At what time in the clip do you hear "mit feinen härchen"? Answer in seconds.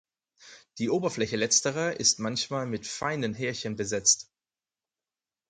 2.65-3.75